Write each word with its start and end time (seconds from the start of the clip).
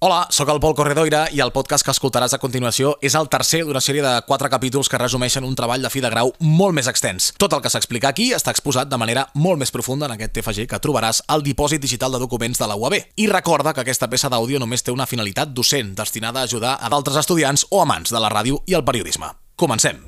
Hola, 0.00 0.28
sóc 0.30 0.46
el 0.52 0.60
Pol 0.62 0.76
Corredoira 0.78 1.24
i 1.34 1.40
el 1.42 1.50
podcast 1.50 1.82
que 1.82 1.90
escoltaràs 1.90 2.30
a 2.30 2.38
continuació 2.38 2.92
és 3.02 3.16
el 3.18 3.26
tercer 3.26 3.64
d'una 3.66 3.80
sèrie 3.82 4.04
de 4.04 4.12
quatre 4.28 4.46
capítols 4.46 4.86
que 4.86 5.00
resumeixen 5.00 5.42
un 5.42 5.56
treball 5.58 5.82
de 5.82 5.90
fi 5.90 5.98
de 5.98 6.12
grau 6.12 6.30
molt 6.38 6.76
més 6.76 6.86
extens. 6.86 7.32
Tot 7.34 7.56
el 7.56 7.64
que 7.64 7.72
s'explica 7.74 8.12
aquí 8.12 8.28
està 8.36 8.54
exposat 8.54 8.86
de 8.86 9.00
manera 9.02 9.24
molt 9.34 9.58
més 9.58 9.74
profunda 9.74 10.06
en 10.06 10.14
aquest 10.14 10.36
TFG 10.36 10.68
que 10.70 10.78
trobaràs 10.78 11.24
al 11.26 11.42
dipòsit 11.42 11.82
digital 11.82 12.14
de 12.14 12.22
documents 12.22 12.62
de 12.62 12.70
la 12.70 12.78
UAB. 12.78 12.94
I 13.18 13.26
recorda 13.26 13.74
que 13.74 13.82
aquesta 13.82 14.06
peça 14.06 14.30
d'àudio 14.30 14.62
només 14.62 14.86
té 14.86 14.94
una 14.94 15.08
finalitat 15.10 15.50
docent, 15.50 15.96
destinada 15.98 16.46
a 16.46 16.46
ajudar 16.46 16.78
a 16.78 16.94
d'altres 16.94 17.18
estudiants 17.18 17.66
o 17.74 17.82
amants 17.82 18.14
de 18.14 18.22
la 18.22 18.30
ràdio 18.30 18.62
i 18.70 18.78
el 18.78 18.86
periodisme. 18.86 19.34
Comencem! 19.58 19.98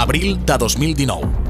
Abril 0.00 0.40
de 0.40 0.56
2019. 0.56 1.41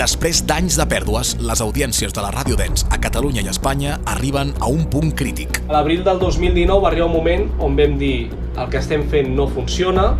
Després 0.00 0.38
d'anys 0.48 0.78
de 0.80 0.84
pèrdues, 0.88 1.34
les 1.44 1.60
audiències 1.60 2.14
de 2.16 2.22
la 2.24 2.30
Ràdio 2.32 2.56
Dens 2.56 2.86
a 2.88 2.96
Catalunya 3.04 3.42
i 3.44 3.50
Espanya 3.50 3.98
arriben 4.08 4.54
a 4.56 4.68
un 4.72 4.86
punt 4.88 5.10
crític. 5.12 5.58
A 5.66 5.74
l'abril 5.74 6.00
del 6.06 6.16
2019 6.22 6.80
va 6.80 6.88
arribar 6.88 7.08
un 7.10 7.12
moment 7.18 7.42
on 7.60 7.76
vam 7.76 7.98
dir 8.00 8.30
el 8.32 8.70
que 8.72 8.78
estem 8.80 9.04
fent 9.12 9.28
no 9.36 9.44
funciona, 9.52 10.14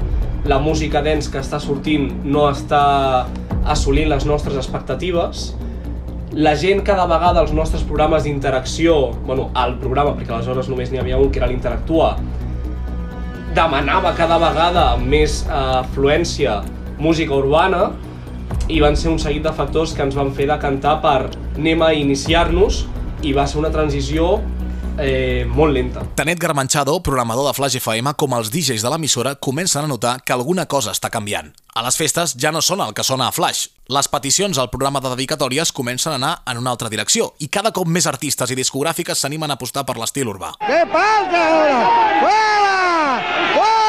la 0.44 0.58
música 0.60 1.00
dens 1.00 1.30
que 1.32 1.40
està 1.40 1.56
sortint 1.64 2.10
no 2.26 2.42
està 2.50 2.82
assolint 3.72 4.10
les 4.12 4.26
nostres 4.28 4.58
expectatives, 4.60 5.46
la 6.36 6.52
gent 6.60 6.84
cada 6.84 7.08
vegada 7.08 7.40
als 7.40 7.56
nostres 7.56 7.80
programes 7.88 8.28
d'interacció, 8.28 9.14
bueno, 9.24 9.48
al 9.54 9.78
programa, 9.80 10.12
perquè 10.18 10.36
aleshores 10.36 10.68
només 10.68 10.92
n'hi 10.92 11.00
havia 11.00 11.16
un 11.16 11.32
que 11.32 11.40
era 11.40 11.48
l'Interactua, 11.48 12.18
demanava 13.56 14.12
cada 14.20 14.36
vegada 14.44 14.86
més 15.00 15.40
eh, 15.48 15.56
afluència 15.80 16.60
música 17.00 17.32
urbana 17.32 17.88
i 18.70 18.80
van 18.80 18.96
ser 18.96 19.10
un 19.10 19.18
seguit 19.18 19.42
de 19.44 19.52
factors 19.56 19.92
que 19.96 20.06
ens 20.06 20.16
van 20.16 20.32
fer 20.36 20.46
decantar 20.50 21.00
per 21.02 21.18
anem 21.58 21.82
a 21.82 21.92
iniciar-nos 21.96 22.84
i 23.26 23.34
va 23.36 23.46
ser 23.50 23.58
una 23.60 23.70
transició 23.74 24.38
eh, 25.00 25.46
molt 25.48 25.74
lenta. 25.74 26.04
Tant 26.16 26.30
Edgar 26.30 26.54
Manchado, 26.54 26.98
programador 27.02 27.48
de 27.48 27.54
Flash 27.56 27.80
FM, 27.80 28.14
com 28.20 28.36
els 28.36 28.52
DJs 28.52 28.84
de 28.84 28.92
l'emissora 28.92 29.34
comencen 29.36 29.84
a 29.84 29.90
notar 29.90 30.20
que 30.24 30.36
alguna 30.36 30.66
cosa 30.66 30.94
està 30.94 31.10
canviant. 31.10 31.50
A 31.74 31.84
les 31.86 31.96
festes 31.96 32.34
ja 32.38 32.50
no 32.52 32.62
sona 32.62 32.88
el 32.88 32.94
que 32.94 33.06
sona 33.06 33.28
a 33.28 33.34
Flash. 33.34 33.68
Les 33.90 34.08
peticions 34.10 34.58
al 34.58 34.70
programa 34.70 35.02
de 35.02 35.12
dedicatòries 35.14 35.72
comencen 35.72 36.12
a 36.12 36.20
anar 36.20 36.32
en 36.46 36.62
una 36.62 36.70
altra 36.74 36.90
direcció 36.90 37.32
i 37.38 37.48
cada 37.48 37.72
cop 37.72 37.88
més 37.88 38.06
artistes 38.10 38.50
i 38.50 38.58
discogràfiques 38.58 39.18
s'animen 39.18 39.50
a 39.50 39.58
apostar 39.58 39.86
per 39.86 39.98
l'estil 39.98 40.30
urbà. 40.30 40.54
¿Qué 40.66 40.82
pasa 40.92 41.44
ahora? 41.48 41.84
¡Fuera! 42.20 43.54
¡Fuera! 43.54 43.79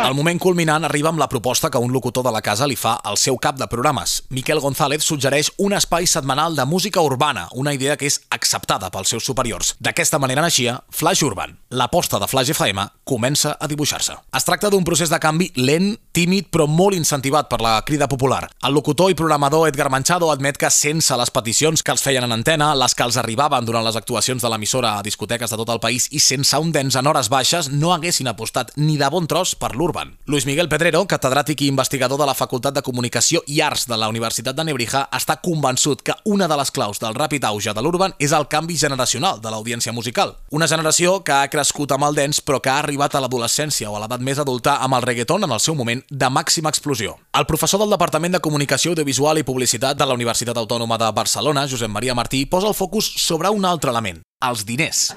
El 0.00 0.14
moment 0.16 0.38
culminant 0.40 0.84
arriba 0.86 1.10
amb 1.10 1.20
la 1.20 1.28
proposta 1.28 1.68
que 1.70 1.78
un 1.78 1.92
locutor 1.92 2.24
de 2.24 2.30
la 2.32 2.40
casa 2.40 2.66
li 2.66 2.76
fa 2.76 2.94
al 3.04 3.18
seu 3.20 3.36
cap 3.38 3.58
de 3.60 3.66
programes. 3.68 4.22
Miquel 4.32 4.58
González 4.58 5.04
suggereix 5.04 5.50
un 5.60 5.74
espai 5.76 6.06
setmanal 6.08 6.56
de 6.56 6.64
música 6.64 7.02
urbana, 7.04 7.48
una 7.52 7.74
idea 7.76 7.98
que 8.00 8.08
és 8.08 8.16
acceptada 8.32 8.88
pels 8.90 9.12
seus 9.12 9.26
superiors. 9.28 9.74
D'aquesta 9.78 10.18
manera 10.18 10.42
naixia 10.42 10.78
Flash 10.90 11.22
Urban. 11.26 11.52
L'aposta 11.76 12.18
de 12.18 12.26
Flash 12.26 12.50
FM 12.54 12.86
comença 13.04 13.52
a 13.60 13.68
dibuixar-se. 13.68 14.16
Es 14.34 14.46
tracta 14.48 14.70
d'un 14.72 14.86
procés 14.88 15.12
de 15.12 15.20
canvi 15.20 15.50
lent, 15.60 15.92
tímid, 16.16 16.48
però 16.50 16.66
molt 16.66 16.96
incentivat 16.96 17.50
per 17.52 17.60
la 17.60 17.76
crida 17.86 18.08
popular. 18.08 18.48
El 18.66 18.74
locutor 18.74 19.12
i 19.12 19.18
programador 19.18 19.68
Edgar 19.68 19.90
Manchado 19.92 20.32
admet 20.32 20.58
que 20.58 20.72
sense 20.74 21.14
les 21.20 21.30
peticions 21.30 21.84
que 21.84 21.92
els 21.92 22.02
feien 22.02 22.24
en 22.24 22.34
antena, 22.34 22.72
les 22.74 22.96
que 22.96 23.04
els 23.04 23.20
arribaven 23.20 23.68
durant 23.68 23.84
les 23.84 24.00
actuacions 24.00 24.42
de 24.42 24.50
l'emissora 24.50 24.96
a 24.96 25.04
discoteques 25.06 25.52
de 25.52 25.60
tot 25.60 25.76
el 25.76 25.84
país 25.84 26.08
i 26.10 26.24
sense 26.24 26.56
un 26.58 26.72
dens 26.72 26.96
en 26.96 27.06
hores 27.06 27.28
baixes, 27.28 27.70
no 27.70 27.92
haguessin 27.92 28.32
apostat 28.32 28.72
ni 28.80 28.96
de 28.96 29.12
bon 29.12 29.28
tros 29.28 29.54
per 29.54 29.74
l'Urban. 29.76 29.89
Luis 30.26 30.46
Miguel 30.46 30.68
Pedrero, 30.68 31.02
catedràtic 31.08 31.64
i 31.64 31.68
investigador 31.70 32.18
de 32.20 32.26
la 32.28 32.34
Facultat 32.34 32.74
de 32.76 32.82
Comunicació 32.82 33.42
i 33.46 33.60
Arts 33.60 33.86
de 33.90 33.96
la 33.98 34.08
Universitat 34.08 34.56
de 34.56 34.64
Nebrija, 34.64 35.06
està 35.16 35.36
convençut 35.42 36.04
que 36.06 36.14
una 36.24 36.48
de 36.48 36.58
les 36.60 36.70
claus 36.70 37.00
del 37.02 37.16
ràpid 37.16 37.44
auge 37.48 37.74
de 37.74 37.82
l'Urban 37.82 38.14
és 38.18 38.32
el 38.36 38.46
canvi 38.52 38.76
generacional 38.78 39.40
de 39.40 39.50
l'audiència 39.50 39.92
musical. 39.92 40.36
Una 40.50 40.68
generació 40.70 41.20
que 41.24 41.34
ha 41.34 41.50
crescut 41.50 41.92
amb 41.92 42.06
el 42.08 42.14
dance 42.18 42.44
però 42.46 42.60
que 42.62 42.70
ha 42.70 42.78
arribat 42.78 43.14
a 43.14 43.24
l'adolescència 43.24 43.90
o 43.90 43.96
a 43.96 44.04
l'edat 44.04 44.22
més 44.22 44.38
adulta 44.38 44.78
amb 44.84 44.98
el 44.98 45.06
reggaeton 45.08 45.44
en 45.44 45.56
el 45.56 45.60
seu 45.60 45.74
moment 45.74 46.04
de 46.10 46.30
màxima 46.30 46.70
explosió. 46.70 47.18
El 47.34 47.48
professor 47.50 47.82
del 47.82 47.90
Departament 47.96 48.36
de 48.36 48.44
Comunicació 48.44 48.94
Audiovisual 48.94 49.42
i 49.42 49.46
Publicitat 49.46 49.98
de 49.98 50.06
la 50.06 50.14
Universitat 50.14 50.56
Autònoma 50.56 50.98
de 51.00 51.10
Barcelona, 51.12 51.66
Josep 51.66 51.90
Maria 51.90 52.14
Martí, 52.14 52.46
posa 52.46 52.68
el 52.68 52.78
focus 52.78 53.12
sobre 53.16 53.50
un 53.50 53.64
altre 53.64 53.90
element, 53.90 54.22
els 54.44 54.66
diners. 54.66 55.10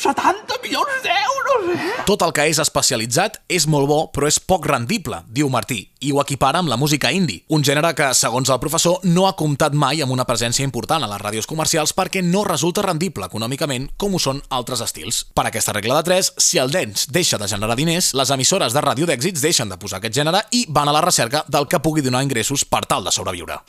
70 0.00 0.56
milions 0.62 1.02
d'euros, 1.04 1.66
eh? 1.76 2.04
Tot 2.08 2.22
el 2.24 2.32
que 2.32 2.46
és 2.48 2.58
especialitzat 2.62 3.36
és 3.52 3.66
molt 3.68 3.88
bo, 3.90 3.98
però 4.14 4.28
és 4.30 4.38
poc 4.40 4.64
rendible, 4.70 5.20
diu 5.28 5.50
Martí, 5.52 5.82
i 6.00 6.12
ho 6.12 6.22
equipara 6.22 6.62
amb 6.62 6.72
la 6.72 6.78
música 6.80 7.10
indie, 7.12 7.44
un 7.52 7.64
gènere 7.66 7.92
que, 7.96 8.08
segons 8.16 8.48
el 8.48 8.60
professor, 8.62 9.04
no 9.04 9.26
ha 9.28 9.34
comptat 9.36 9.76
mai 9.76 10.00
amb 10.00 10.14
una 10.14 10.24
presència 10.28 10.64
important 10.64 11.04
a 11.04 11.10
les 11.10 11.20
ràdios 11.20 11.48
comercials 11.50 11.92
perquè 11.96 12.24
no 12.24 12.46
resulta 12.48 12.86
rendible 12.86 13.28
econòmicament 13.28 13.90
com 14.00 14.16
ho 14.16 14.22
són 14.22 14.40
altres 14.48 14.80
estils. 14.86 15.26
Per 15.36 15.46
aquesta 15.46 15.76
regla 15.76 16.00
de 16.00 16.08
3, 16.08 16.32
si 16.40 16.62
el 16.62 16.72
dance 16.72 17.12
deixa 17.12 17.38
de 17.38 17.50
generar 17.50 17.76
diners, 17.76 18.14
les 18.16 18.32
emissores 18.32 18.72
de 18.72 18.84
ràdio 18.84 19.10
d'èxits 19.10 19.44
deixen 19.44 19.68
de 19.68 19.78
posar 19.78 20.00
aquest 20.00 20.16
gènere 20.16 20.46
i 20.56 20.64
van 20.68 20.88
a 20.88 20.96
la 20.96 21.04
recerca 21.04 21.44
del 21.48 21.68
que 21.68 21.84
pugui 21.84 22.04
donar 22.06 22.24
ingressos 22.24 22.64
per 22.64 22.86
tal 22.88 23.04
de 23.04 23.12
sobreviure. 23.12 23.60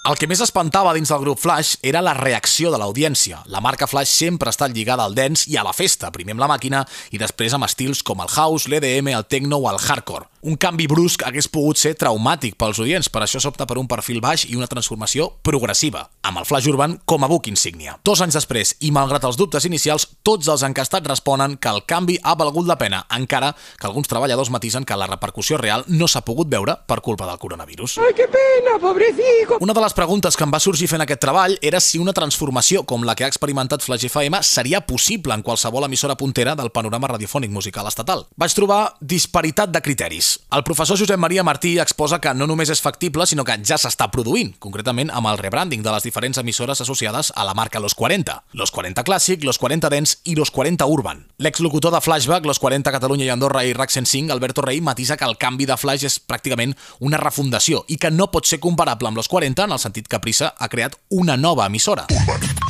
El 0.00 0.16
que 0.16 0.24
més 0.24 0.40
espantava 0.40 0.94
dins 0.96 1.10
del 1.12 1.20
grup 1.20 1.42
Flash 1.42 1.74
era 1.84 2.00
la 2.00 2.14
reacció 2.16 2.70
de 2.72 2.78
l'audiència. 2.80 3.42
La 3.52 3.60
marca 3.60 3.84
Flash 3.84 4.08
sempre 4.08 4.48
ha 4.48 4.54
estat 4.54 4.72
lligada 4.72 5.04
al 5.04 5.12
dance 5.14 5.44
i 5.52 5.58
a 5.60 5.64
la 5.66 5.74
festa, 5.76 6.08
primer 6.08 6.32
amb 6.32 6.40
la 6.40 6.48
màquina 6.48 6.86
i 7.12 7.20
després 7.20 7.52
amb 7.52 7.68
estils 7.68 8.00
com 8.00 8.24
el 8.24 8.32
house, 8.32 8.64
l'EDM, 8.72 9.12
el 9.12 9.26
techno 9.28 9.58
o 9.60 9.68
el 9.68 9.76
hardcore. 9.76 10.30
Un 10.40 10.56
canvi 10.56 10.86
brusc 10.88 11.20
hagués 11.28 11.50
pogut 11.52 11.76
ser 11.76 11.92
traumàtic 12.00 12.54
pels 12.56 12.78
oients, 12.80 13.10
per 13.12 13.20
això 13.26 13.42
s'opta 13.44 13.66
per 13.68 13.76
un 13.76 13.84
perfil 13.84 14.22
baix 14.24 14.46
i 14.48 14.56
una 14.56 14.70
transformació 14.72 15.26
progressiva, 15.44 16.06
amb 16.24 16.40
el 16.40 16.46
Flash 16.48 16.70
Urban 16.72 16.96
com 17.04 17.26
a 17.26 17.28
book 17.28 17.50
insígnia. 17.52 17.98
Dos 18.00 18.22
anys 18.24 18.38
després, 18.38 18.72
i 18.80 18.88
malgrat 18.96 19.26
els 19.28 19.36
dubtes 19.36 19.68
inicials, 19.68 20.08
tots 20.24 20.48
els 20.48 20.64
encastats 20.64 21.12
responen 21.12 21.58
que 21.60 21.68
el 21.68 21.84
canvi 21.84 22.16
ha 22.24 22.38
valgut 22.40 22.64
la 22.64 22.78
pena, 22.80 23.02
encara 23.12 23.52
que 23.52 23.90
alguns 23.90 24.08
treballadors 24.08 24.48
matisen 24.48 24.88
que 24.88 24.96
la 24.96 25.10
repercussió 25.12 25.60
real 25.60 25.84
no 25.92 26.08
s'ha 26.08 26.24
pogut 26.24 26.48
veure 26.48 26.78
per 26.88 27.02
culpa 27.04 27.28
del 27.28 27.36
coronavirus. 27.36 27.98
¡Ay, 28.00 28.16
qué 28.16 28.24
pena, 28.32 28.78
pobrecito! 28.80 29.60
Una 29.60 29.76
de 29.76 29.84
les 29.84 29.89
preguntes 29.94 30.36
que 30.36 30.44
em 30.44 30.52
va 30.52 30.60
sorgir 30.60 30.88
fent 30.90 31.02
aquest 31.04 31.20
treball 31.22 31.56
era 31.64 31.80
si 31.80 31.98
una 32.00 32.12
transformació 32.16 32.82
com 32.88 33.04
la 33.06 33.14
que 33.16 33.24
ha 33.24 33.30
experimentat 33.30 33.82
Flash 33.84 34.06
FM 34.08 34.42
seria 34.46 34.80
possible 34.86 35.34
en 35.34 35.42
qualsevol 35.42 35.86
emissora 35.86 36.16
puntera 36.20 36.54
del 36.58 36.70
panorama 36.70 37.08
radiofònic 37.08 37.50
musical 37.50 37.88
estatal. 37.88 38.26
Vaig 38.36 38.54
trobar 38.56 38.96
disparitat 39.00 39.72
de 39.72 39.82
criteris. 39.82 40.32
El 40.52 40.64
professor 40.64 40.98
Josep 41.00 41.18
Maria 41.18 41.44
Martí 41.44 41.78
exposa 41.78 42.20
que 42.20 42.34
no 42.34 42.46
només 42.46 42.70
és 42.70 42.82
factible, 42.84 43.26
sinó 43.26 43.44
que 43.44 43.56
ja 43.66 43.78
s'està 43.80 44.10
produint, 44.12 44.52
concretament 44.58 45.10
amb 45.10 45.30
el 45.30 45.40
rebranding 45.40 45.82
de 45.82 45.94
les 45.94 46.06
diferents 46.06 46.38
emissores 46.38 46.80
associades 46.80 47.32
a 47.34 47.44
la 47.44 47.54
marca 47.54 47.80
Los 47.80 47.94
40. 47.94 48.42
Los 48.52 48.70
40 48.70 49.04
Clàssic, 49.04 49.44
Los 49.44 49.58
40 49.58 49.90
Dance 49.90 50.18
i 50.24 50.36
Los 50.36 50.50
40 50.50 50.86
Urban. 50.86 51.26
L'exlocutor 51.38 51.92
de 51.92 52.00
Flashback, 52.00 52.46
Los 52.46 52.58
40 52.58 52.92
Catalunya 52.92 53.26
i 53.26 53.32
Andorra 53.34 53.64
i 53.64 53.72
RAC 53.72 53.90
105, 53.90 54.32
Alberto 54.32 54.62
Rey, 54.62 54.80
matisa 54.80 55.16
que 55.16 55.24
el 55.24 55.38
canvi 55.38 55.66
de 55.66 55.76
Flash 55.76 56.06
és 56.06 56.20
pràcticament 56.20 56.76
una 57.00 57.18
refundació 57.18 57.84
i 57.88 57.96
que 57.96 58.10
no 58.10 58.30
pot 58.30 58.46
ser 58.46 58.60
comparable 58.60 59.08
amb 59.08 59.18
Los 59.18 59.28
40 59.28 59.64
en 59.64 59.72
el 59.72 59.79
sentit 59.80 60.06
que 60.08 60.20
Prisa 60.20 60.52
ha 60.58 60.68
creat 60.68 60.94
una 61.10 61.36
nova 61.36 61.66
emissora, 61.66 62.06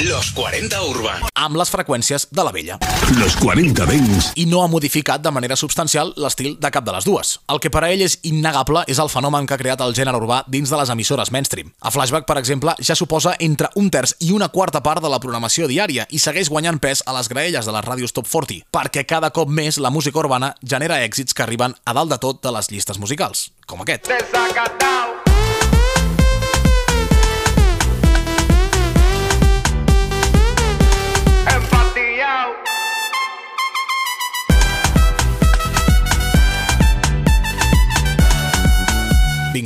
Los 0.01 0.31
40 0.33 0.81
Urban. 0.89 1.23
amb 1.35 1.57
les 1.57 1.71
freqüències 1.71 2.29
de 2.31 2.45
la 2.45 2.53
vella. 2.53 2.79
Los 3.19 3.37
40 3.37 3.85
Dents. 3.87 4.31
i 4.37 4.47
no 4.47 4.63
ha 4.63 4.69
modificat 4.69 5.21
de 5.21 5.31
manera 5.31 5.57
substancial 5.57 6.15
l'estil 6.17 6.57
de 6.61 6.71
cap 6.71 6.85
de 6.85 6.93
les 6.93 7.05
dues. 7.05 7.41
El 7.49 7.61
que 7.61 7.71
per 7.71 7.85
a 7.85 7.91
ell 7.91 8.03
és 8.03 8.19
innegable 8.23 8.85
és 8.87 8.99
el 8.99 9.09
fenomen 9.11 9.47
que 9.47 9.55
ha 9.55 9.59
creat 9.59 9.81
el 9.81 9.93
gènere 9.95 10.17
urbà 10.17 10.45
dins 10.49 10.71
de 10.71 10.77
les 10.77 10.89
emissores 10.89 11.31
mainstream. 11.33 11.73
A 11.81 11.91
Flashback, 11.91 12.25
per 12.27 12.39
exemple, 12.39 12.75
ja 12.81 12.95
suposa 12.97 13.35
entre 13.39 13.69
un 13.75 13.91
terç 13.91 14.15
i 14.21 14.33
una 14.33 14.49
quarta 14.49 14.81
part 14.83 15.03
de 15.03 15.09
la 15.11 15.19
programació 15.21 15.67
diària 15.69 16.07
i 16.11 16.19
segueix 16.19 16.49
guanyant 16.49 16.79
pes 16.81 17.03
a 17.07 17.13
les 17.13 17.29
graelles 17.29 17.67
de 17.67 17.73
les 17.73 17.85
ràdios 17.85 18.13
Top 18.13 18.27
40, 18.31 18.65
perquè 18.73 19.05
cada 19.07 19.31
cop 19.31 19.49
més 19.49 19.79
la 19.79 19.91
música 19.91 20.19
urbana 20.19 20.55
genera 20.65 21.03
èxits 21.05 21.35
que 21.35 21.43
arriben 21.43 21.75
a 21.85 21.93
dalt 21.93 22.11
de 22.11 22.19
tot 22.19 22.43
de 22.43 22.53
les 22.53 22.71
llistes 22.71 22.99
musicals, 22.99 23.51
com 23.67 23.81
aquest. 23.83 24.09
Desacatado. 24.09 25.20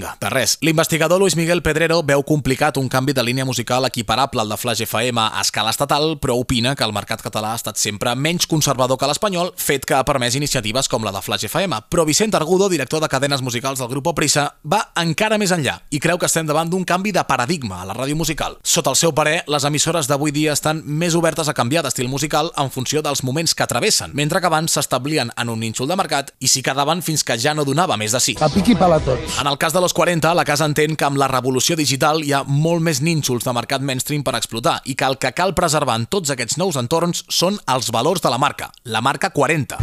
Vinga, 0.04 0.16
de 0.20 0.30
res. 0.30 0.58
L'investigador 0.60 1.18
Luis 1.18 1.36
Miguel 1.36 1.62
Pedrero 1.62 2.02
veu 2.04 2.22
complicat 2.24 2.76
un 2.76 2.88
canvi 2.88 3.14
de 3.14 3.22
línia 3.24 3.44
musical 3.44 3.84
equiparable 3.86 4.42
al 4.42 4.48
de 4.48 4.56
Flash 4.56 4.82
FM 4.84 5.20
a 5.20 5.40
escala 5.40 5.70
estatal, 5.70 6.18
però 6.20 6.36
opina 6.36 6.74
que 6.76 6.84
el 6.84 6.92
mercat 6.92 7.22
català 7.24 7.52
ha 7.52 7.58
estat 7.58 7.80
sempre 7.80 8.14
menys 8.14 8.46
conservador 8.46 8.98
que 8.98 9.08
l'espanyol, 9.08 9.52
fet 9.56 9.86
que 9.86 9.94
ha 9.96 10.04
permès 10.04 10.36
iniciatives 10.36 10.88
com 10.88 11.04
la 11.04 11.12
de 11.12 11.22
Flash 11.22 11.46
FM. 11.48 11.80
Però 11.88 12.04
Vicent 12.04 12.34
Argudo, 12.36 12.68
director 12.68 13.00
de 13.00 13.08
cadenes 13.08 13.42
musicals 13.42 13.80
del 13.80 13.88
grup 13.88 14.12
Prisa, 14.14 14.50
va 14.62 14.82
encara 15.00 15.38
més 15.40 15.52
enllà 15.54 15.78
i 15.90 15.98
creu 15.98 16.18
que 16.20 16.28
estem 16.28 16.46
davant 16.46 16.68
d'un 16.68 16.84
canvi 16.84 17.12
de 17.12 17.24
paradigma 17.24 17.80
a 17.80 17.88
la 17.88 17.96
ràdio 17.96 18.16
musical. 18.16 18.58
Sota 18.62 18.92
el 18.92 19.00
seu 19.00 19.14
parer, 19.16 19.42
les 19.48 19.64
emissores 19.64 20.08
d'avui 20.10 20.34
dia 20.34 20.52
estan 20.52 20.82
més 20.84 21.16
obertes 21.16 21.48
a 21.48 21.56
canviar 21.56 21.82
d'estil 21.82 22.10
musical 22.12 22.52
en 22.60 22.70
funció 22.70 23.00
dels 23.02 23.24
moments 23.24 23.54
que 23.54 23.66
travessen, 23.66 24.12
mentre 24.12 24.40
que 24.40 24.50
abans 24.52 24.76
s'establien 24.76 25.32
en 25.36 25.48
un 25.48 25.60
nínxol 25.64 25.88
de 25.88 25.96
mercat 25.96 26.34
i 26.40 26.50
s'hi 26.50 26.62
quedaven 26.62 27.00
fins 27.02 27.24
que 27.24 27.38
ja 27.40 27.54
no 27.54 27.64
donava 27.64 27.96
més 27.96 28.12
de 28.12 28.20
si. 28.20 28.36
A 28.44 28.50
pic 28.52 28.74
i 28.74 28.78
pala 28.78 29.00
tots. 29.00 29.40
En 29.40 29.48
el 29.48 29.58
cas 29.58 29.72
de 29.72 29.80
los 29.80 29.93
40, 29.94 30.34
la 30.34 30.44
casa 30.44 30.66
entén 30.66 30.96
que 30.98 31.06
amb 31.06 31.20
la 31.22 31.28
revolució 31.30 31.76
digital 31.78 32.20
hi 32.26 32.34
ha 32.34 32.42
molt 32.44 32.82
més 32.82 33.00
nínxols 33.00 33.46
de 33.46 33.54
mercat 33.54 33.80
mainstream 33.80 34.26
per 34.26 34.34
explotar 34.36 34.80
i 34.90 34.98
que 34.98 35.06
el 35.06 35.16
que 35.22 35.32
cal 35.32 35.54
preservar 35.54 35.96
en 36.02 36.08
tots 36.10 36.34
aquests 36.34 36.58
nous 36.58 36.76
entorns 36.82 37.22
són 37.30 37.60
els 37.70 37.92
valors 37.94 38.24
de 38.24 38.34
la 38.34 38.42
marca, 38.42 38.72
la 38.84 39.00
marca 39.00 39.30
40. 39.30 39.78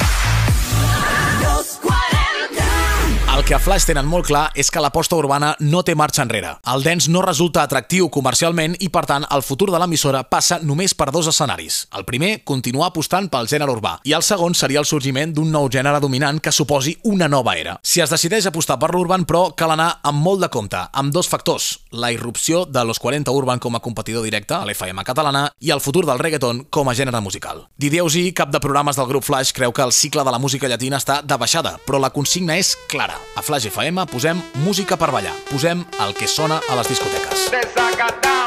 El 3.32 3.46
que 3.46 3.56
a 3.56 3.60
Flash 3.64 3.86
tenen 3.88 4.04
molt 4.12 4.26
clar 4.28 4.50
és 4.60 4.68
que 4.68 4.82
l'aposta 4.84 5.16
urbana 5.16 5.54
no 5.64 5.86
té 5.88 5.94
marxa 5.96 6.20
enrere. 6.26 6.50
El 6.68 6.82
dance 6.84 7.08
no 7.08 7.22
resulta 7.24 7.62
atractiu 7.64 8.10
comercialment 8.12 8.74
i, 8.84 8.90
per 8.92 9.06
tant, 9.08 9.24
el 9.32 9.44
futur 9.48 9.70
de 9.72 9.80
l'emissora 9.80 10.26
passa 10.28 10.58
només 10.60 10.92
per 11.00 11.08
dos 11.16 11.30
escenaris. 11.32 11.78
El 11.96 12.04
primer, 12.04 12.42
continuar 12.44 12.90
apostant 12.90 13.30
pel 13.32 13.48
gènere 13.48 13.72
urbà, 13.72 13.94
i 14.04 14.12
el 14.18 14.26
segon 14.28 14.52
seria 14.52 14.82
el 14.84 14.90
sorgiment 14.90 15.32
d'un 15.32 15.48
nou 15.48 15.70
gènere 15.72 16.02
dominant 16.04 16.42
que 16.44 16.52
suposi 16.52 16.98
una 17.08 17.30
nova 17.32 17.54
era. 17.56 17.78
Si 17.82 18.04
es 18.04 18.12
decideix 18.12 18.50
apostar 18.52 18.76
per 18.82 18.92
l'urban, 18.92 19.24
però, 19.24 19.46
cal 19.56 19.72
anar 19.78 20.02
amb 20.04 20.20
molt 20.28 20.44
de 20.44 20.52
compte, 20.52 20.84
amb 20.92 21.16
dos 21.16 21.32
factors, 21.32 21.70
la 21.92 22.12
irrupció 22.12 22.66
de 22.66 22.84
los 22.84 23.00
40 23.00 23.32
Urban 23.32 23.64
com 23.64 23.80
a 23.80 23.84
competidor 23.84 24.28
directe 24.28 24.60
a 24.60 24.66
l'FM 24.66 25.08
catalana 25.08 25.46
i 25.62 25.72
el 25.72 25.80
futur 25.80 26.04
del 26.04 26.20
reggaeton 26.20 26.66
com 26.70 26.92
a 26.92 26.98
gènere 27.00 27.24
musical. 27.24 27.64
Didier 27.80 28.34
cap 28.36 28.52
de 28.52 28.60
programes 28.60 29.00
del 29.00 29.08
grup 29.08 29.24
Flash, 29.24 29.56
creu 29.56 29.72
que 29.72 29.88
el 29.88 29.96
cicle 29.96 30.28
de 30.28 30.36
la 30.36 30.40
música 30.40 30.68
llatina 30.68 31.00
està 31.00 31.22
de 31.24 31.40
baixada, 31.40 31.78
però 31.88 31.96
la 31.98 32.12
consigna 32.12 32.60
és 32.60 32.76
clara. 32.92 33.22
A 33.36 33.42
Flash 33.42 33.70
FM 33.72 34.06
posem 34.12 34.42
música 34.66 34.98
per 35.00 35.12
ballar, 35.16 35.34
posem 35.52 35.86
el 36.04 36.14
que 36.18 36.28
sona 36.28 36.60
a 36.68 36.76
les 36.82 36.92
discoteques. 36.92 37.48
Desde 37.52 38.41